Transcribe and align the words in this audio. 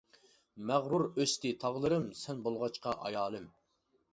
مەغرۇر 0.69 1.03
ئۆستى 1.09 1.51
تاغلىرىم، 1.65 2.09
سەن 2.23 2.41
بولغاچقا 2.49 2.95
ئايالىم. 3.05 3.47